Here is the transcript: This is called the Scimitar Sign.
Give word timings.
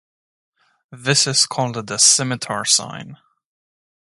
This 0.91 1.27
is 1.27 1.45
called 1.45 1.85
the 1.85 1.99
Scimitar 1.99 2.65
Sign. 2.65 3.17